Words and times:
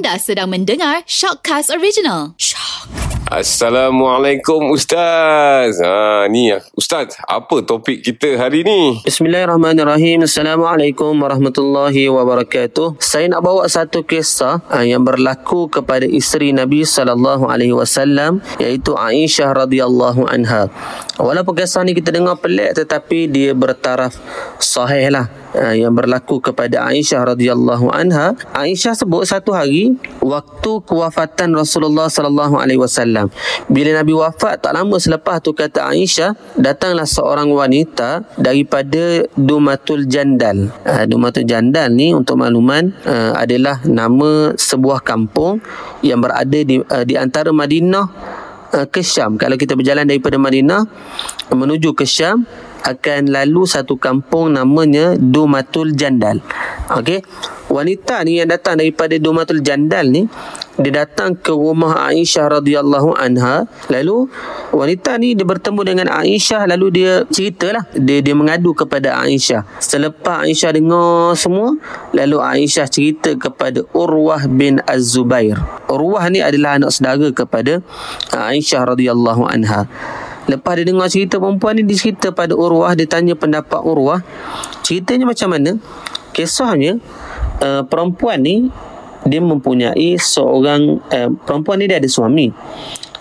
Anda 0.00 0.16
sedang 0.16 0.48
mendengar 0.48 1.04
Shockcast 1.04 1.76
Original. 1.76 2.32
Shock. 2.40 2.88
Assalamualaikum 3.28 4.72
Ustaz. 4.72 5.76
Ha 5.76 6.24
ni 6.24 6.48
Ustaz, 6.72 7.20
apa 7.28 7.60
topik 7.60 8.00
kita 8.00 8.40
hari 8.40 8.64
ni? 8.64 8.96
Bismillahirrahmanirrahim. 9.04 10.24
Assalamualaikum 10.24 11.12
warahmatullahi 11.20 12.08
wabarakatuh. 12.08 12.96
Saya 12.96 13.28
nak 13.28 13.44
bawa 13.44 13.68
satu 13.68 14.00
kisah 14.00 14.64
uh, 14.72 14.80
yang 14.80 15.04
berlaku 15.04 15.68
kepada 15.68 16.08
isteri 16.08 16.56
Nabi 16.56 16.88
sallallahu 16.88 17.52
alaihi 17.52 17.76
wasallam 17.76 18.40
iaitu 18.56 18.96
Aisyah 18.96 19.52
radhiyallahu 19.52 20.32
anha. 20.32 20.72
Walaupun 21.20 21.60
kisah 21.60 21.84
ni 21.84 21.92
kita 21.92 22.08
dengar 22.08 22.40
pelik 22.40 22.72
tetapi 22.72 23.28
dia 23.28 23.52
bertaraf 23.52 24.16
sahih 24.64 25.12
lah. 25.12 25.39
Uh, 25.50 25.74
yang 25.74 25.90
berlaku 25.90 26.38
kepada 26.38 26.86
Aisyah 26.86 27.34
radhiyallahu 27.34 27.90
anha. 27.90 28.38
Aisyah 28.54 28.94
sebut 28.94 29.26
satu 29.26 29.50
hari 29.50 29.98
waktu 30.22 30.78
kewafatan 30.86 31.58
Rasulullah 31.58 32.06
sallallahu 32.06 32.54
alaihi 32.54 32.78
wasallam. 32.78 33.34
Bila 33.66 33.98
Nabi 33.98 34.14
wafat 34.14 34.62
tak 34.62 34.78
lama 34.78 34.94
selepas 35.02 35.42
tu 35.42 35.50
kata 35.50 35.90
Aisyah, 35.90 36.38
datanglah 36.54 37.02
seorang 37.02 37.50
wanita 37.50 38.22
daripada 38.38 39.26
Dumatul 39.34 40.06
Jandal. 40.06 40.70
Uh, 40.86 41.02
Dumatul 41.10 41.42
Jandal 41.42 41.90
ni 41.98 42.14
untuk 42.14 42.38
makluman 42.38 42.94
uh, 43.02 43.34
adalah 43.34 43.82
nama 43.82 44.54
sebuah 44.54 45.02
kampung 45.02 45.58
yang 46.06 46.22
berada 46.22 46.62
di 46.62 46.78
di 46.78 47.14
antara 47.18 47.50
Madinah 47.50 48.38
ke 48.86 49.02
Syam. 49.02 49.34
Kalau 49.34 49.58
kita 49.58 49.74
berjalan 49.74 50.06
daripada 50.06 50.38
Madinah 50.38 50.86
menuju 51.50 51.90
ke 51.98 52.06
Syam, 52.06 52.46
akan 52.84 53.30
lalu 53.30 53.68
satu 53.68 53.96
kampung 54.00 54.56
namanya 54.56 55.16
Dumatul 55.18 55.92
Jandal. 55.92 56.40
Okey. 56.90 57.22
Wanita 57.70 58.26
ni 58.26 58.42
yang 58.42 58.50
datang 58.50 58.82
daripada 58.82 59.14
Dumatul 59.14 59.62
Jandal 59.62 60.10
ni 60.10 60.26
dia 60.80 61.04
datang 61.04 61.38
ke 61.38 61.54
rumah 61.54 62.08
Aisyah 62.10 62.58
radhiyallahu 62.58 63.14
anha. 63.14 63.68
Lalu 63.92 64.26
wanita 64.74 65.14
ni 65.20 65.38
dia 65.38 65.46
bertemu 65.46 65.80
dengan 65.86 66.08
Aisyah 66.10 66.66
lalu 66.66 66.86
dia 66.90 67.12
ceritalah. 67.30 67.86
Dia 67.94 68.24
dia 68.24 68.34
mengadu 68.34 68.74
kepada 68.74 69.22
Aisyah. 69.22 69.62
Selepas 69.78 70.48
Aisyah 70.48 70.74
dengar 70.74 71.38
semua 71.38 71.78
lalu 72.10 72.42
Aisyah 72.42 72.90
cerita 72.90 73.30
kepada 73.38 73.86
Urwah 73.94 74.50
bin 74.50 74.82
Az-Zubair. 74.88 75.62
Urwah 75.86 76.26
ni 76.26 76.42
adalah 76.42 76.80
anak 76.80 76.90
saudara 76.90 77.28
kepada 77.30 77.84
Aisyah 78.34 78.82
radhiyallahu 78.96 79.46
anha 79.46 79.86
Lepas 80.50 80.82
dia 80.82 80.84
dengar 80.90 81.06
cerita 81.06 81.38
perempuan 81.38 81.78
ni 81.78 81.86
Dia 81.86 81.96
cerita 81.96 82.34
pada 82.34 82.58
Urwah 82.58 82.92
Dia 82.98 83.06
tanya 83.06 83.38
pendapat 83.38 83.78
Urwah. 83.86 84.20
Ceritanya 84.82 85.30
macam 85.30 85.48
mana? 85.54 85.78
Kisahnya 86.34 86.98
uh, 87.62 87.86
Perempuan 87.86 88.42
ni 88.42 88.66
Dia 89.22 89.38
mempunyai 89.38 90.18
seorang 90.18 90.98
uh, 91.14 91.30
Perempuan 91.46 91.78
ni 91.78 91.86
dia 91.86 92.02
ada 92.02 92.10
suami. 92.10 92.50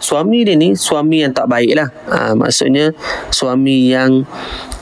Suami 0.01 0.41
dia 0.41 0.57
ni 0.57 0.73
Suami 0.73 1.21
yang 1.21 1.35
tak 1.35 1.45
baik 1.45 1.77
lah 1.77 1.89
uh, 2.09 2.33
Maksudnya 2.33 2.95
Suami 3.29 3.93
yang 3.93 4.25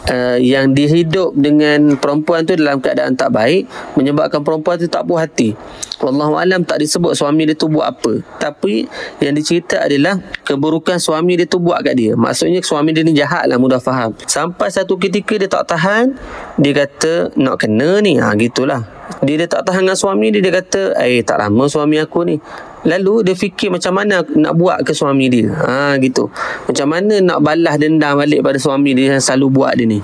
uh, 0.08 0.38
Yang 0.40 0.66
dihidup 0.72 1.30
dengan 1.36 2.00
Perempuan 2.00 2.48
tu 2.48 2.56
dalam 2.56 2.80
keadaan 2.80 3.20
tak 3.20 3.36
baik 3.36 3.68
Menyebabkan 4.00 4.46
perempuan 4.46 4.80
tu 4.80 4.88
tak 4.88 5.04
puas 5.04 5.28
hati 5.28 5.58
Wallahu 5.98 6.38
alam 6.38 6.62
tak 6.62 6.78
disebut 6.78 7.18
suami 7.18 7.50
dia 7.50 7.58
tu 7.58 7.74
buat 7.74 7.90
apa. 7.90 8.22
Tapi 8.38 8.86
yang 9.18 9.34
dicerita 9.34 9.82
adalah 9.82 10.22
keburukan 10.46 11.02
suami 11.02 11.42
dia 11.42 11.50
tu 11.50 11.58
buat 11.58 11.82
kat 11.82 11.98
dia. 11.98 12.14
Maksudnya 12.14 12.62
suami 12.62 12.94
dia 12.94 13.02
ni 13.02 13.18
jahat 13.18 13.50
lah 13.50 13.58
mudah 13.58 13.82
faham. 13.82 14.14
Sampai 14.30 14.70
satu 14.70 15.02
ketika 15.02 15.42
dia 15.42 15.50
tak 15.50 15.66
tahan, 15.74 16.14
dia 16.62 16.86
kata 16.86 17.34
nak 17.34 17.66
kena 17.66 17.98
ni. 18.06 18.22
Ha 18.22 18.38
gitulah. 18.38 18.86
Dia 19.26 19.42
dia 19.42 19.50
tak 19.50 19.66
tahan 19.66 19.90
dengan 19.90 19.98
suami 19.98 20.30
dia, 20.30 20.44
dia 20.44 20.54
kata, 20.54 20.94
"Eh 21.02 21.26
tak 21.26 21.42
lama 21.42 21.66
suami 21.66 21.98
aku 21.98 22.28
ni." 22.28 22.38
Lalu 22.86 23.26
dia 23.26 23.34
fikir 23.34 23.74
macam 23.74 23.98
mana 23.98 24.22
nak 24.22 24.54
buat 24.54 24.86
ke 24.86 24.94
suami 24.94 25.34
dia. 25.34 25.50
Ha 25.50 25.98
gitu. 25.98 26.30
Macam 26.70 26.88
mana 26.94 27.18
nak 27.26 27.42
balas 27.42 27.76
dendam 27.82 28.22
balik 28.22 28.46
pada 28.46 28.62
suami 28.62 28.94
dia 28.94 29.18
yang 29.18 29.24
selalu 29.24 29.48
buat 29.50 29.74
dia 29.74 29.90
ni. 29.90 30.00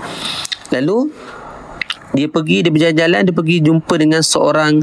Lalu 0.73 1.13
dia 2.13 2.29
pergi 2.29 2.65
dia 2.65 2.71
berjalan-jalan 2.73 3.21
dia 3.25 3.33
pergi 3.33 3.57
jumpa 3.61 3.93
dengan 3.97 4.21
seorang 4.21 4.81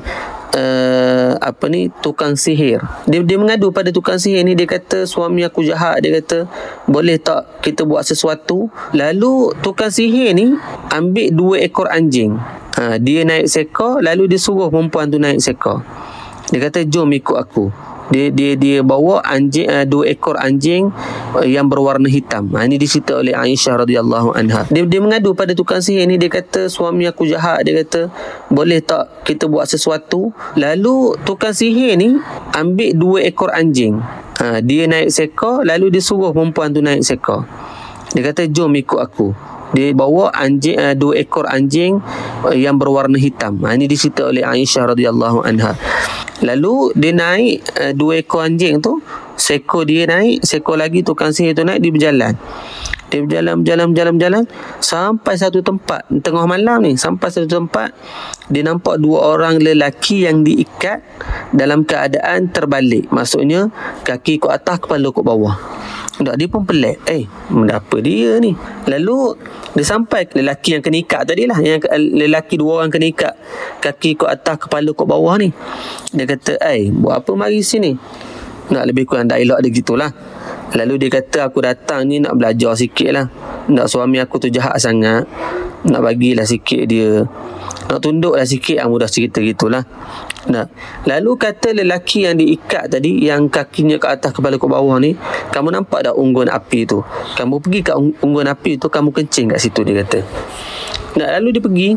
uh, 0.56 1.38
apa 1.38 1.64
ni 1.70 1.92
tukang 2.02 2.34
sihir. 2.34 2.82
Dia 3.06 3.22
dia 3.22 3.38
mengadu 3.38 3.70
pada 3.70 3.90
tukang 3.94 4.18
sihir 4.18 4.42
ni 4.42 4.58
dia 4.58 4.66
kata 4.66 5.06
suami 5.06 5.46
aku 5.46 5.62
jahat 5.66 6.02
dia 6.02 6.18
kata 6.22 6.46
boleh 6.86 7.18
tak 7.18 7.62
kita 7.62 7.86
buat 7.86 8.02
sesuatu. 8.06 8.70
Lalu 8.94 9.54
tukang 9.62 9.92
sihir 9.92 10.34
ni 10.34 10.56
ambil 10.90 11.28
dua 11.34 11.56
ekor 11.62 11.90
anjing. 11.90 12.38
Ha, 12.78 12.96
dia 13.02 13.26
naik 13.26 13.50
seekor 13.50 14.00
lalu 14.00 14.30
dia 14.30 14.38
suruh 14.40 14.70
perempuan 14.70 15.10
tu 15.10 15.18
naik 15.18 15.42
seekor. 15.42 15.82
Dia 16.50 16.66
kata 16.66 16.82
jom 16.86 17.10
ikut 17.14 17.36
aku 17.36 17.89
dia 18.10 18.26
dia 18.34 18.52
dia 18.58 18.78
bawa 18.82 19.22
anjing 19.22 19.70
uh, 19.70 19.86
dua 19.86 20.10
ekor 20.10 20.34
anjing 20.34 20.90
uh, 21.38 21.46
yang 21.46 21.70
berwarna 21.70 22.10
hitam. 22.10 22.50
Ha, 22.58 22.66
ini 22.66 22.74
dicerita 22.76 23.22
oleh 23.22 23.32
Aisyah 23.32 23.86
radhiyallahu 23.86 24.34
anha. 24.34 24.66
Dia 24.66 24.82
dia 24.82 25.00
mengadu 25.00 25.32
pada 25.32 25.54
tukang 25.54 25.78
sihir 25.78 26.10
ni 26.10 26.18
dia 26.18 26.26
kata 26.26 26.66
suami 26.66 27.06
aku 27.06 27.30
jahat 27.30 27.62
dia 27.62 27.86
kata 27.86 28.10
boleh 28.50 28.82
tak 28.82 29.22
kita 29.22 29.46
buat 29.46 29.70
sesuatu. 29.70 30.34
Lalu 30.58 31.14
tukang 31.22 31.54
sihir 31.54 31.94
ni 31.94 32.18
ambil 32.50 32.90
dua 32.98 33.18
ekor 33.30 33.54
anjing. 33.54 34.02
Ha, 34.42 34.58
dia 34.58 34.90
naik 34.90 35.14
seekor 35.14 35.62
lalu 35.62 35.94
dia 35.94 36.02
suruh 36.02 36.34
perempuan 36.34 36.74
tu 36.74 36.82
naik 36.82 37.06
seekor. 37.06 37.46
Dia 38.10 38.26
kata 38.26 38.50
jom 38.50 38.74
ikut 38.74 38.98
aku 38.98 39.30
dia 39.70 39.94
bawa 39.94 40.34
anjing 40.34 40.74
uh, 40.74 40.94
dua 40.98 41.22
ekor 41.22 41.46
anjing 41.46 42.02
uh, 42.42 42.54
yang 42.54 42.74
berwarna 42.74 43.14
hitam. 43.14 43.62
Ha, 43.62 43.78
ini 43.78 43.86
dicerita 43.86 44.26
oleh 44.26 44.42
Aisyah 44.42 44.98
radhiyallahu 44.98 45.46
anha. 45.46 45.78
Lalu 46.40 46.96
dia 46.96 47.12
naik 47.12 47.56
uh, 47.76 47.92
dua 47.92 48.24
ekor 48.24 48.48
anjing 48.48 48.80
tu, 48.80 49.00
seekor 49.36 49.84
dia 49.84 50.08
naik, 50.08 50.40
seekor 50.44 50.80
lagi 50.80 51.04
tukang 51.04 51.32
sihir 51.32 51.52
tu 51.52 51.64
naik 51.64 51.84
dia 51.84 51.92
berjalan. 51.92 52.32
Dia 53.10 53.26
berjalan, 53.26 53.54
berjalan, 53.60 53.86
berjalan, 53.92 54.14
berjalan 54.16 54.44
Sampai 54.78 55.34
satu 55.34 55.60
tempat 55.60 56.06
Tengah 56.08 56.46
malam 56.46 56.86
ni 56.86 56.94
Sampai 56.94 57.34
satu 57.34 57.50
tempat 57.50 57.90
Dia 58.46 58.62
nampak 58.62 59.02
dua 59.02 59.34
orang 59.34 59.58
lelaki 59.58 60.30
yang 60.30 60.46
diikat 60.46 61.02
Dalam 61.50 61.82
keadaan 61.82 62.54
terbalik 62.54 63.10
Maksudnya 63.10 63.68
Kaki 64.06 64.38
ikut 64.38 64.50
atas, 64.54 64.78
kepala 64.78 65.10
ikut 65.10 65.26
bawah 65.26 65.56
tak, 66.20 66.36
dia 66.36 66.52
pun 66.52 66.62
pelik. 66.68 67.00
Eh, 67.08 67.24
apa 67.48 67.96
dia 68.04 68.36
ni? 68.36 68.52
Lalu, 68.84 69.40
dia 69.72 69.84
sampai 69.88 70.28
ke 70.28 70.36
lelaki 70.40 70.76
yang 70.76 70.82
kena 70.84 71.00
ikat 71.00 71.22
tadi 71.24 71.48
lah. 71.48 71.56
Yang 71.56 71.88
lelaki 71.96 72.60
dua 72.60 72.84
orang 72.84 72.92
kena 72.92 73.08
ikat. 73.08 73.34
Kaki 73.80 74.20
kot 74.20 74.28
atas, 74.28 74.60
kepala 74.60 74.92
kot 74.92 75.08
bawah 75.08 75.40
ni. 75.40 75.48
Dia 76.12 76.28
kata, 76.28 76.60
eh, 76.60 76.92
buat 76.92 77.24
apa 77.24 77.32
mari 77.32 77.64
sini? 77.64 77.96
Nak 78.70 78.84
lebih 78.86 79.04
kurang 79.06 79.26
dialog 79.26 79.58
dia 79.62 79.70
gitulah. 79.74 80.10
Lalu 80.70 81.06
dia 81.06 81.10
kata, 81.10 81.50
aku 81.50 81.66
datang 81.66 82.06
ni 82.06 82.22
nak 82.22 82.38
belajar 82.38 82.78
sikit 82.78 83.10
lah. 83.10 83.26
Nak 83.66 83.90
suami 83.90 84.22
aku 84.22 84.38
tu 84.38 84.46
jahat 84.46 84.78
sangat. 84.78 85.26
Nak 85.82 86.00
bagilah 86.00 86.46
sikit 86.46 86.86
dia. 86.86 87.26
Nak 87.90 87.98
tunduklah 87.98 88.46
sikit, 88.46 88.78
ah, 88.78 88.86
mudah 88.86 89.10
cerita 89.10 89.42
gitulah. 89.42 89.82
Nah, 90.46 90.70
lalu 91.10 91.34
kata 91.34 91.74
lelaki 91.74 92.30
yang 92.30 92.38
diikat 92.38 92.86
tadi 92.86 93.26
yang 93.26 93.50
kakinya 93.50 93.98
ke 93.98 94.06
atas 94.06 94.30
kepala 94.30 94.56
ke 94.56 94.66
bawah 94.70 94.96
ni, 95.02 95.18
kamu 95.50 95.74
nampak 95.74 96.06
tak 96.06 96.14
unggun 96.14 96.46
api 96.46 96.86
tu? 96.86 97.02
Kamu 97.34 97.58
pergi 97.58 97.80
kat 97.82 97.98
unggun 97.98 98.46
api 98.46 98.78
tu 98.78 98.86
kamu 98.86 99.10
kencing 99.10 99.50
kat 99.50 99.58
situ 99.58 99.82
dia 99.82 100.06
kata. 100.06 100.22
Nah, 101.18 101.28
lalu 101.34 101.58
dia 101.58 101.62
pergi 101.66 101.88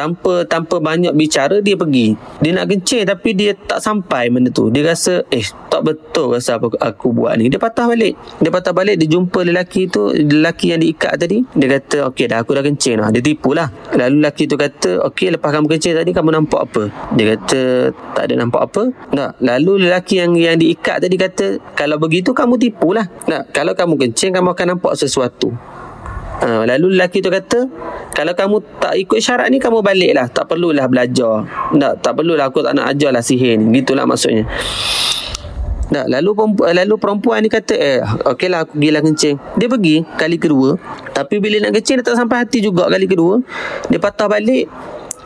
tanpa 0.00 0.48
tanpa 0.48 0.80
banyak 0.80 1.12
bicara 1.12 1.60
dia 1.60 1.76
pergi. 1.76 2.16
Dia 2.40 2.56
nak 2.56 2.72
kencing 2.72 3.04
tapi 3.04 3.36
dia 3.36 3.52
tak 3.52 3.84
sampai 3.84 4.32
benda 4.32 4.48
tu. 4.48 4.72
Dia 4.72 4.88
rasa 4.88 5.20
eh 5.28 5.44
tak 5.68 5.84
betul 5.84 6.32
rasa 6.32 6.56
apa 6.56 6.72
aku 6.80 7.12
buat 7.12 7.36
ni. 7.36 7.52
Dia 7.52 7.60
patah 7.60 7.84
balik. 7.84 8.16
Dia 8.40 8.48
patah 8.48 8.72
balik 8.72 8.96
dia 8.96 9.08
jumpa 9.12 9.44
lelaki 9.44 9.92
tu 9.92 10.08
lelaki 10.08 10.72
yang 10.72 10.80
diikat 10.80 11.20
tadi. 11.20 11.44
Dia 11.52 11.68
kata 11.76 12.08
okey 12.08 12.32
dah 12.32 12.40
aku 12.40 12.56
dah 12.56 12.64
kencing 12.64 12.96
dah 12.96 13.12
dia 13.12 13.20
tipu 13.20 13.52
lah. 13.52 13.68
Lalu 13.92 14.24
lelaki 14.24 14.48
tu 14.48 14.56
kata 14.56 15.04
okey 15.12 15.36
lepas 15.36 15.52
kamu 15.52 15.68
kencing 15.68 15.94
tadi 16.00 16.10
kamu 16.16 16.30
nampak 16.32 16.60
apa? 16.64 16.82
Dia 17.12 17.36
kata 17.36 17.60
tak 18.16 18.24
ada 18.32 18.34
nampak 18.40 18.62
apa. 18.72 18.82
Tak 19.12 19.32
lalu 19.44 19.84
lelaki 19.84 20.24
yang 20.24 20.32
yang 20.32 20.56
diikat 20.56 21.04
tadi 21.04 21.16
kata 21.20 21.46
kalau 21.76 22.00
begitu 22.00 22.32
kamu 22.32 22.56
tipu 22.56 22.96
lah. 22.96 23.04
Tak 23.28 23.52
kalau 23.52 23.76
kamu 23.76 24.08
kencing 24.08 24.32
kamu 24.32 24.56
akan 24.56 24.66
nampak 24.76 24.96
sesuatu 24.96 25.52
Ha, 26.40 26.64
lalu 26.64 26.96
lelaki 26.96 27.20
tu 27.20 27.28
kata 27.28 27.68
Kalau 28.16 28.32
kamu 28.32 28.64
tak 28.80 28.96
ikut 28.96 29.20
syarat 29.20 29.52
ni 29.52 29.60
Kamu 29.60 29.84
balik 29.84 30.16
lah 30.16 30.24
Tak 30.32 30.48
perlulah 30.48 30.88
belajar 30.88 31.44
tak, 31.76 32.00
tak 32.00 32.12
perlulah 32.16 32.48
aku 32.48 32.64
tak 32.64 32.72
nak 32.72 32.88
ajar 32.96 33.12
lah 33.12 33.20
sihir 33.20 33.60
ni 33.60 33.68
Gitulah 33.76 34.08
maksudnya 34.08 34.48
tak, 35.90 36.06
lalu 36.06 36.30
perempuan, 36.38 36.70
lalu 36.70 36.94
perempuan 37.02 37.38
ni 37.42 37.50
kata 37.50 37.74
eh 37.74 37.98
okey 38.22 38.46
lah 38.46 38.62
aku 38.62 38.78
gila 38.78 39.02
kencing. 39.02 39.34
Dia 39.58 39.66
pergi 39.66 40.06
kali 40.06 40.38
kedua. 40.38 40.78
Tapi 41.10 41.42
bila 41.42 41.58
nak 41.66 41.74
kencing 41.74 41.98
dia 41.98 42.06
tak 42.06 42.14
sampai 42.14 42.46
hati 42.46 42.62
juga 42.62 42.86
kali 42.86 43.10
kedua. 43.10 43.42
Dia 43.90 43.98
patah 43.98 44.30
balik. 44.30 44.70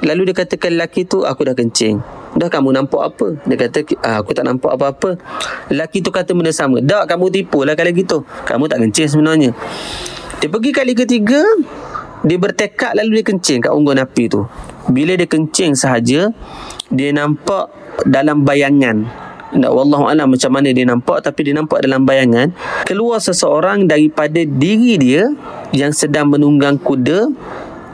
Lalu 0.01 0.33
dia 0.33 0.35
kata 0.41 0.57
ke 0.57 0.73
lelaki 0.73 1.05
tu 1.05 1.21
aku 1.21 1.45
dah 1.45 1.53
kencing. 1.53 2.01
Dah 2.41 2.49
kamu 2.49 2.81
nampak 2.81 3.13
apa? 3.13 3.37
Dia 3.45 3.61
kata 3.61 3.85
ah, 4.09 4.25
aku 4.25 4.33
tak 4.33 4.49
nampak 4.49 4.73
apa-apa. 4.73 5.21
Lelaki 5.69 6.01
tu 6.01 6.09
kata 6.09 6.33
benda 6.33 6.49
sama. 6.49 6.81
Dak 6.81 7.13
kamu 7.13 7.29
tipu 7.29 7.69
lah 7.69 7.77
kali 7.77 7.93
gitu. 7.93 8.25
Kamu 8.49 8.65
tak 8.65 8.81
kencing 8.81 9.07
sebenarnya. 9.07 9.53
Dia 10.43 10.49
pergi 10.51 10.71
kali 10.75 10.93
ketiga 10.97 11.41
dia 12.25 12.41
bertekad 12.41 12.97
lalu 12.97 13.21
dia 13.21 13.25
kencing 13.29 13.61
kat 13.69 13.73
unggun 13.77 14.01
api 14.01 14.33
tu. 14.33 14.49
Bila 14.89 15.13
dia 15.13 15.29
kencing 15.29 15.77
sahaja, 15.77 16.33
dia 16.89 17.11
nampak 17.13 17.69
dalam 18.09 18.43
bayangan. 18.43 19.05
Tak 19.55 19.71
wallahu 19.71 20.11
alam 20.11 20.35
macam 20.35 20.51
mana 20.51 20.75
dia 20.75 20.83
nampak 20.83 21.23
tapi 21.23 21.47
dia 21.47 21.55
nampak 21.55 21.79
dalam 21.79 22.03
bayangan 22.03 22.51
keluar 22.83 23.23
seseorang 23.23 23.87
daripada 23.87 24.43
diri 24.43 24.99
dia 24.99 25.31
yang 25.71 25.95
sedang 25.95 26.27
menunggang 26.27 26.75
kuda 26.75 27.31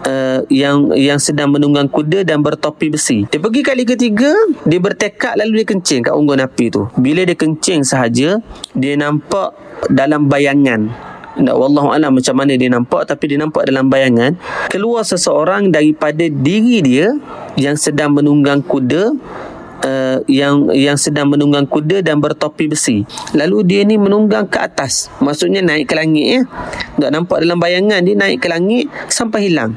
uh, 0.09 0.41
yang 0.49 0.89
yang 0.97 1.21
sedang 1.21 1.53
menunggang 1.53 1.85
kuda 1.93 2.25
dan 2.25 2.41
bertopi 2.41 2.89
besi. 2.89 3.29
Dia 3.29 3.37
pergi 3.45 3.61
kali 3.61 3.85
ketiga, 3.85 4.33
dia 4.65 4.81
bertekad 4.81 5.37
lalu 5.37 5.61
dia 5.61 5.67
kencing 5.69 6.01
kat 6.09 6.17
unggun 6.17 6.41
api 6.41 6.73
tu. 6.73 6.89
Bila 6.97 7.29
dia 7.29 7.37
kencing 7.37 7.85
sahaja, 7.85 8.41
dia 8.73 8.95
nampak 8.97 9.53
dalam 9.93 10.33
bayangan 10.33 11.11
tak 11.39 11.57
wallahu 11.57 11.95
alam 11.95 12.11
macam 12.19 12.35
mana 12.35 12.59
dia 12.59 12.67
nampak 12.67 13.07
tapi 13.07 13.31
dia 13.31 13.39
nampak 13.39 13.71
dalam 13.71 13.87
bayangan 13.87 14.35
keluar 14.67 15.07
seseorang 15.07 15.71
daripada 15.71 16.27
diri 16.27 16.83
dia 16.83 17.15
yang 17.55 17.79
sedang 17.79 18.19
menunggang 18.19 18.59
kuda 18.67 19.15
uh, 19.85 20.19
yang 20.29 20.69
yang 20.73 20.97
sedang 20.97 21.29
menunggang 21.33 21.65
kuda 21.69 22.05
dan 22.05 22.21
bertopi 22.21 22.71
besi. 22.71 23.05
Lalu 23.37 23.59
dia 23.67 23.81
ni 23.85 23.97
menunggang 23.97 24.49
ke 24.49 24.61
atas. 24.61 25.09
Maksudnya 25.21 25.65
naik 25.65 25.91
ke 25.91 25.95
langit 25.97 26.27
ya. 26.27 26.41
Tak 27.01 27.11
nampak 27.13 27.39
dalam 27.45 27.57
bayangan 27.61 28.01
dia 28.05 28.15
naik 28.17 28.45
ke 28.45 28.49
langit 28.49 28.87
sampai 29.09 29.49
hilang. 29.49 29.77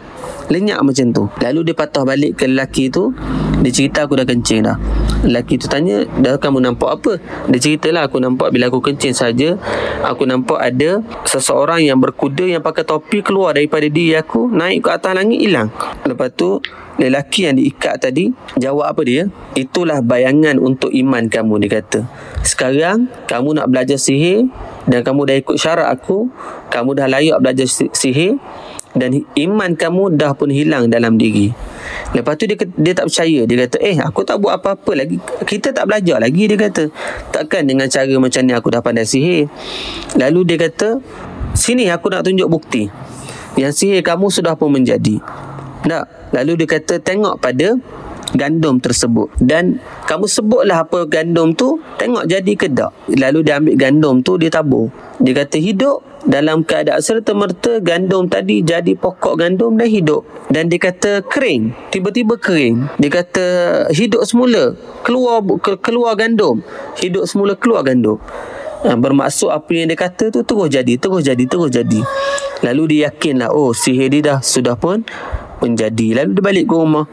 Lenyap 0.51 0.83
macam 0.83 1.07
tu. 1.15 1.23
Lalu 1.39 1.71
dia 1.71 1.75
patah 1.75 2.03
balik 2.03 2.43
ke 2.43 2.45
lelaki 2.49 2.91
tu. 2.91 3.15
Dia 3.63 3.71
cerita 3.71 4.03
aku 4.03 4.19
dah 4.19 4.27
kencing 4.27 4.67
dah. 4.67 4.75
Lelaki 5.23 5.55
tu 5.55 5.71
tanya 5.71 6.03
dah 6.19 6.35
kamu 6.35 6.59
nampak 6.59 6.99
apa? 6.99 7.11
Dia 7.47 7.59
ceritalah 7.63 8.11
aku 8.11 8.19
nampak 8.19 8.51
bila 8.51 8.67
aku 8.67 8.83
kencing 8.83 9.15
saja 9.15 9.55
aku 10.03 10.27
nampak 10.27 10.59
ada 10.59 10.99
seseorang 11.23 11.79
yang 11.87 11.97
berkuda 11.97 12.43
yang 12.43 12.59
pakai 12.59 12.83
topi 12.83 13.23
keluar 13.23 13.55
daripada 13.55 13.87
diri 13.87 14.19
aku 14.19 14.51
naik 14.51 14.83
ke 14.83 14.89
atas 14.91 15.15
langit 15.15 15.39
hilang. 15.39 15.71
Lepas 16.03 16.35
tu 16.35 16.59
lelaki 17.01 17.49
yang 17.49 17.57
diikat 17.57 17.97
tadi 17.97 18.29
jawab 18.57 18.93
apa 18.93 19.01
dia 19.01 19.21
itulah 19.57 19.99
bayangan 20.05 20.61
untuk 20.61 20.93
iman 20.93 21.25
kamu 21.25 21.65
dia 21.65 21.81
kata 21.81 21.99
sekarang 22.45 23.09
kamu 23.25 23.57
nak 23.57 23.67
belajar 23.69 23.97
sihir 23.97 24.45
dan 24.85 25.01
kamu 25.01 25.25
dah 25.25 25.35
ikut 25.41 25.57
syarat 25.57 25.89
aku 25.89 26.29
kamu 26.69 26.93
dah 26.93 27.07
layak 27.09 27.37
belajar 27.41 27.65
sihir 27.69 28.37
dan 28.93 29.25
iman 29.25 29.73
kamu 29.73 30.13
dah 30.13 30.37
pun 30.37 30.53
hilang 30.53 30.85
dalam 30.85 31.17
diri. 31.17 31.49
Lepas 32.13 32.37
tu 32.37 32.45
dia 32.45 32.57
dia 32.77 32.93
tak 32.93 33.09
percaya. 33.09 33.41
Dia 33.49 33.57
kata, 33.65 33.77
"Eh, 33.81 33.97
aku 33.97 34.21
tak 34.21 34.37
buat 34.37 34.61
apa-apa 34.61 34.93
lagi. 34.93 35.17
Kita 35.49 35.73
tak 35.73 35.89
belajar 35.89 36.21
lagi." 36.21 36.45
Dia 36.45 36.57
kata, 36.57 36.93
"Takkan 37.33 37.65
dengan 37.65 37.89
cara 37.89 38.13
macam 38.21 38.41
ni 38.45 38.53
aku 38.53 38.69
dah 38.69 38.85
pandai 38.85 39.09
sihir." 39.09 39.49
Lalu 40.13 40.53
dia 40.53 40.57
kata, 40.61 41.01
"Sini 41.57 41.89
aku 41.89 42.13
nak 42.13 42.21
tunjuk 42.21 42.45
bukti. 42.45 42.85
Yang 43.57 43.81
sihir 43.81 44.05
kamu 44.05 44.29
sudah 44.29 44.53
pun 44.53 44.69
menjadi." 44.69 45.17
Tak. 45.83 46.31
Lalu 46.31 46.63
dia 46.63 46.67
kata, 46.79 46.99
"Tengok 47.03 47.37
pada 47.43 47.75
gandum 48.35 48.81
tersebut. 48.81 49.29
Dan 49.37 49.79
kamu 50.09 50.25
sebutlah 50.25 50.83
apa 50.83 51.05
gandum 51.05 51.53
tu 51.53 51.79
tengok 52.01 52.25
jadi 52.25 52.53
ke 52.57 52.67
tak. 52.73 52.91
Lalu 53.13 53.39
dia 53.45 53.61
ambil 53.61 53.75
gandum 53.77 54.15
tu 54.25 54.35
dia 54.41 54.49
tabur. 54.49 54.89
Dia 55.21 55.45
kata 55.45 55.57
hidup 55.61 56.01
dalam 56.25 56.65
keadaan 56.65 56.99
serta 56.99 57.35
merta 57.37 57.77
gandum 57.79 58.27
tadi 58.27 58.65
jadi 58.65 58.97
pokok 58.97 59.37
gandum 59.37 59.77
dan 59.77 59.87
hidup. 59.87 60.25
Dan 60.49 60.67
dia 60.67 60.81
kata 60.81 61.23
kering. 61.23 61.71
Tiba-tiba 61.93 62.35
kering. 62.35 62.89
Dia 62.97 63.09
kata 63.13 63.45
hidup 63.93 64.25
semula 64.25 64.73
keluar 65.05 65.39
keluar 65.79 66.17
gandum. 66.17 66.65
Hidup 66.97 67.29
semula 67.29 67.53
keluar 67.55 67.85
gandum. 67.85 68.17
Ha, 68.83 68.99
bermaksud 68.99 69.47
apa 69.47 69.71
yang 69.71 69.87
dia 69.87 69.95
kata 69.95 70.27
tu 70.27 70.43
terus 70.43 70.67
jadi 70.67 70.99
terus 70.99 71.23
jadi 71.23 71.43
terus 71.47 71.71
jadi. 71.71 72.03
Lalu 72.63 72.83
dia 72.99 73.11
yakinlah 73.11 73.51
oh 73.51 73.71
sihir 73.71 74.11
dia 74.11 74.35
dah 74.35 74.39
sudah 74.43 74.75
pun 74.75 75.07
menjadi 75.63 76.19
lalu 76.19 76.35
dia 76.35 76.43
balik 76.43 76.65
ke 76.67 76.75
rumah 76.75 77.07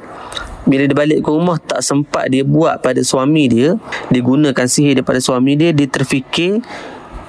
bila 0.67 0.83
dia 0.85 0.97
balik 0.99 1.21
ke 1.23 1.31
rumah 1.31 1.57
tak 1.63 1.81
sempat 1.81 2.29
dia 2.29 2.43
buat 2.43 2.83
pada 2.83 3.01
suami 3.01 3.47
dia 3.47 3.79
dia 4.11 4.21
gunakan 4.21 4.67
sihir 4.67 4.99
daripada 4.99 5.23
suami 5.23 5.55
dia 5.55 5.71
dia 5.71 5.87
terfikir 5.87 6.61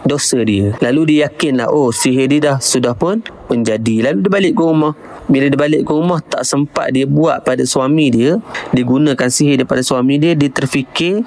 dosa 0.05 0.41
dia. 0.41 0.73
Lalu 0.81 1.13
dia 1.13 1.29
yakinlah 1.29 1.69
oh 1.69 1.93
sihir 1.93 2.29
dia 2.29 2.39
dah 2.53 2.57
sudah 2.57 2.97
pun 2.97 3.21
menjadi. 3.49 4.09
Lalu 4.09 4.25
dia 4.25 4.31
balik 4.31 4.53
ke 4.57 4.61
rumah. 4.63 4.93
Bila 5.29 5.45
dia 5.47 5.59
balik 5.59 5.81
ke 5.85 5.91
rumah 5.93 6.19
tak 6.19 6.43
sempat 6.43 6.91
dia 6.91 7.05
buat 7.05 7.45
pada 7.45 7.63
suami 7.63 8.09
dia, 8.11 8.41
dia 8.73 8.83
gunakan 8.83 9.29
sihir 9.29 9.61
daripada 9.63 9.85
suami 9.85 10.17
dia, 10.17 10.33
dia 10.33 10.49
terfikir 10.49 11.23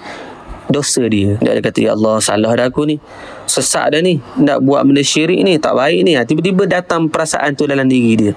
dosa 0.67 1.05
dia. 1.06 1.38
Dia 1.38 1.61
kata 1.61 1.79
ya 1.81 1.90
Allah 1.94 2.19
salah 2.19 2.52
dah 2.56 2.67
aku 2.69 2.88
ni. 2.88 2.97
Sesak 3.47 3.94
dah 3.94 4.00
ni. 4.02 4.19
Nak 4.40 4.64
buat 4.64 4.82
benda 4.82 5.05
syirik 5.05 5.40
ni 5.44 5.56
tak 5.61 5.76
baik 5.79 6.00
ni. 6.02 6.19
Ha, 6.19 6.26
tiba-tiba 6.26 6.67
datang 6.67 7.06
perasaan 7.06 7.55
tu 7.55 7.69
dalam 7.69 7.87
diri 7.87 8.12
dia. 8.19 8.32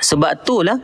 Sebab 0.00 0.46
tu 0.46 0.62
lah 0.62 0.78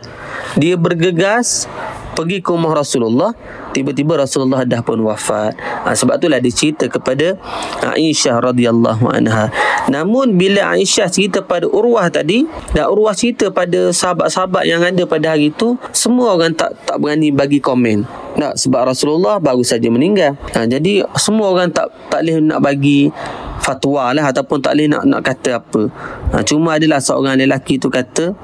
dia 0.59 0.79
bergegas 0.79 1.67
pergi 2.15 2.39
ke 2.39 2.55
rumah 2.55 2.79
Rasulullah. 2.79 3.35
Tiba-tiba 3.75 4.15
Rasulullah 4.15 4.63
dah 4.63 4.81
pun 4.87 5.03
wafat. 5.03 5.59
Ha, 5.59 5.99
sebab 5.99 6.23
itulah 6.23 6.39
dia 6.39 6.55
cerita 6.55 6.87
kepada 6.87 7.35
Aisyah 7.83 8.39
radhiyallahu 8.39 9.11
anha. 9.11 9.51
Namun 9.91 10.39
bila 10.39 10.79
Aisyah 10.79 11.11
cerita 11.11 11.43
pada 11.43 11.67
Urwah 11.67 12.07
tadi 12.07 12.47
dan 12.71 12.87
Urwah 12.87 13.19
cerita 13.19 13.51
pada 13.51 13.91
sahabat-sahabat 13.91 14.63
yang 14.63 14.87
ada 14.87 15.03
pada 15.11 15.35
hari 15.35 15.51
itu 15.51 15.75
semua 15.91 16.39
orang 16.39 16.55
tak 16.55 16.79
tak 16.87 17.03
berani 17.03 17.35
bagi 17.35 17.59
komen. 17.59 18.07
Tak, 18.35 18.59
sebab 18.59 18.95
Rasulullah 18.95 19.43
baru 19.43 19.67
saja 19.67 19.91
meninggal. 19.91 20.39
Ha, 20.55 20.71
jadi 20.71 21.03
semua 21.19 21.51
orang 21.51 21.75
tak 21.75 21.91
tak 22.11 22.23
boleh 22.23 22.39
nak 22.39 22.63
bagi 22.63 23.11
fatwa 23.59 24.15
lah 24.15 24.31
ataupun 24.31 24.63
tak 24.63 24.79
boleh 24.79 24.87
nak 24.87 25.03
nak 25.03 25.23
kata 25.27 25.59
apa. 25.59 25.83
Ha, 26.31 26.47
cuma 26.47 26.79
adalah 26.79 27.03
seorang 27.03 27.35
lelaki 27.39 27.83
tu 27.83 27.91
kata 27.91 28.35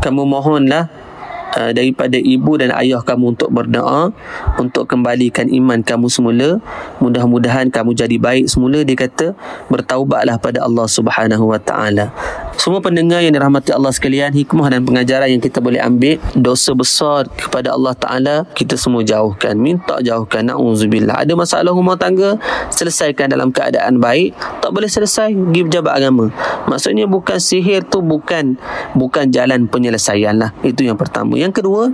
kamu 0.00 0.22
mohonlah 0.28 0.88
uh, 1.56 1.70
daripada 1.72 2.20
ibu 2.20 2.60
dan 2.60 2.72
ayah 2.76 3.00
kamu 3.00 3.36
untuk 3.36 3.50
berdoa 3.50 4.12
untuk 4.60 4.84
kembalikan 4.84 5.48
iman 5.48 5.80
kamu 5.80 6.06
semula. 6.12 6.60
Mudah-mudahan 7.00 7.72
kamu 7.72 7.96
jadi 7.96 8.16
baik 8.20 8.46
semula 8.48 8.84
dia 8.84 8.96
kata. 8.96 9.32
Bertaubatlah 9.72 10.36
pada 10.36 10.62
Allah 10.64 10.86
Subhanahu 10.86 11.50
wa 11.50 11.60
taala 11.60 12.12
semua 12.56 12.80
pendengar 12.80 13.20
yang 13.20 13.36
dirahmati 13.36 13.70
Allah 13.70 13.92
sekalian 13.92 14.32
hikmah 14.32 14.72
dan 14.72 14.82
pengajaran 14.82 15.28
yang 15.28 15.42
kita 15.44 15.60
boleh 15.60 15.78
ambil 15.78 16.16
dosa 16.32 16.72
besar 16.72 17.28
kepada 17.36 17.76
Allah 17.76 17.92
taala 17.92 18.36
kita 18.56 18.74
semua 18.80 19.04
jauhkan. 19.04 19.54
Minta 19.54 20.00
jauhkan 20.00 20.48
naudzubillah. 20.48 21.22
Ada 21.22 21.36
masalah 21.36 21.70
rumah 21.72 21.94
tangga 22.00 22.40
selesaikan 22.72 23.28
dalam 23.30 23.52
keadaan 23.52 24.00
baik. 24.00 24.34
Tak 24.64 24.72
boleh 24.72 24.88
selesai 24.88 25.36
pergi 25.36 25.62
pejabat 25.68 25.92
agama. 26.00 26.32
Maksudnya 26.66 27.04
bukan 27.04 27.38
sihir 27.38 27.84
tu 27.86 28.00
bukan 28.00 28.56
bukan 28.96 29.28
jalan 29.30 29.68
penyelesaian 29.68 30.34
lah. 30.40 30.50
Itu 30.64 30.82
yang 30.82 30.96
pertama. 30.96 31.36
Yang 31.36 31.62
kedua 31.62 31.92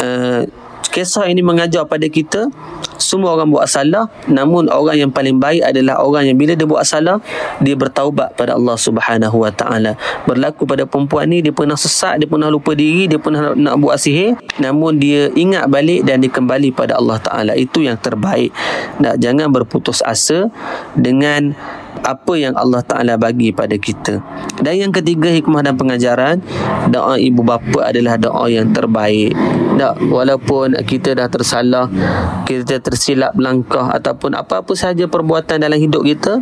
uh, 0.00 0.42
kisah 0.94 1.26
ini 1.26 1.42
mengajar 1.42 1.82
pada 1.90 2.06
kita 2.06 2.46
semua 3.02 3.34
orang 3.34 3.50
buat 3.50 3.66
salah 3.66 4.06
namun 4.30 4.70
orang 4.70 5.02
yang 5.02 5.10
paling 5.10 5.42
baik 5.42 5.66
adalah 5.66 5.98
orang 5.98 6.30
yang 6.30 6.38
bila 6.38 6.54
dia 6.54 6.62
buat 6.62 6.86
salah 6.86 7.18
dia 7.58 7.74
bertaubat 7.74 8.38
pada 8.38 8.54
Allah 8.54 8.78
Subhanahu 8.78 9.42
Wa 9.42 9.50
Taala. 9.50 9.98
Berlaku 10.22 10.62
pada 10.62 10.86
perempuan 10.86 11.26
ni 11.26 11.42
dia 11.42 11.50
pernah 11.50 11.74
sesat 11.74 12.22
dia 12.22 12.30
pernah 12.30 12.46
lupa 12.46 12.78
diri 12.78 13.10
dia 13.10 13.18
pernah 13.18 13.58
nak, 13.58 13.74
buat 13.82 13.98
sihir 13.98 14.38
namun 14.62 15.02
dia 15.02 15.34
ingat 15.34 15.66
balik 15.66 16.06
dan 16.06 16.22
dia 16.22 16.30
kembali 16.30 16.70
pada 16.70 16.94
Allah 16.94 17.18
Taala. 17.18 17.52
Itu 17.58 17.82
yang 17.82 17.98
terbaik. 17.98 18.54
Nak 19.02 19.18
jangan 19.18 19.50
berputus 19.50 19.98
asa 20.06 20.46
dengan 20.94 21.58
apa 22.04 22.32
yang 22.36 22.52
Allah 22.54 22.84
Ta'ala 22.84 23.16
bagi 23.16 23.50
pada 23.50 23.74
kita 23.80 24.20
dan 24.60 24.74
yang 24.76 24.92
ketiga 24.92 25.32
hikmah 25.32 25.64
dan 25.64 25.74
pengajaran 25.80 26.44
doa 26.92 27.16
ibu 27.16 27.40
bapa 27.40 27.88
adalah 27.88 28.20
doa 28.20 28.46
yang 28.52 28.70
terbaik 28.70 29.32
tak, 29.74 29.98
walaupun 30.06 30.78
kita 30.84 31.16
dah 31.16 31.26
tersalah 31.26 31.88
kita 32.44 32.78
tersilap 32.78 33.34
langkah 33.40 33.90
ataupun 33.90 34.36
apa-apa 34.36 34.76
sahaja 34.76 35.08
perbuatan 35.08 35.64
dalam 35.64 35.80
hidup 35.80 36.04
kita 36.04 36.38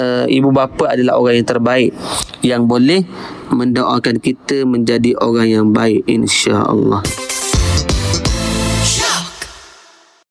uh, 0.00 0.24
ibu 0.26 0.50
bapa 0.50 0.96
adalah 0.96 1.20
orang 1.20 1.44
yang 1.44 1.48
terbaik 1.48 1.90
yang 2.40 2.62
boleh 2.64 3.04
mendoakan 3.52 4.18
kita 4.18 4.64
menjadi 4.68 5.16
orang 5.20 5.48
yang 5.48 5.66
baik 5.70 6.04
insya-Allah. 6.08 7.00